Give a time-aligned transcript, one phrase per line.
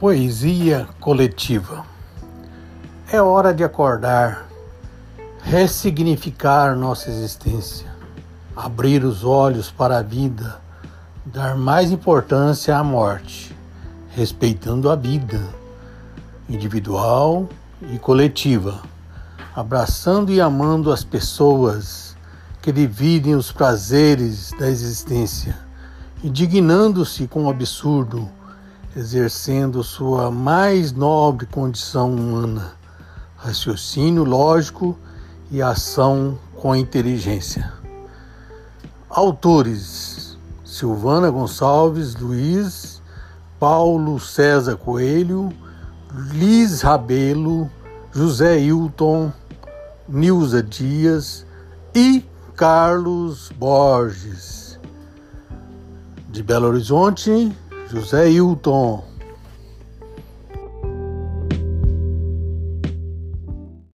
[0.00, 1.84] Poesia coletiva.
[3.12, 4.48] É hora de acordar,
[5.42, 7.86] ressignificar nossa existência,
[8.56, 10.58] abrir os olhos para a vida,
[11.26, 13.54] dar mais importância à morte,
[14.08, 15.46] respeitando a vida
[16.48, 17.46] individual
[17.92, 18.80] e coletiva,
[19.54, 22.16] abraçando e amando as pessoas
[22.62, 25.58] que dividem os prazeres da existência,
[26.24, 28.39] indignando-se com o absurdo
[28.96, 32.72] exercendo sua mais nobre condição humana,
[33.36, 34.98] raciocínio lógico
[35.50, 37.72] e ação com inteligência.
[39.08, 43.00] Autores: Silvana Gonçalves Luiz,
[43.58, 45.52] Paulo César Coelho,
[46.32, 47.70] Liz Rabelo,
[48.12, 49.32] José Hilton,
[50.08, 51.46] Nilza Dias
[51.94, 52.24] e
[52.56, 54.78] Carlos Borges.
[56.28, 57.52] De Belo Horizonte,
[57.92, 59.02] José Hilton.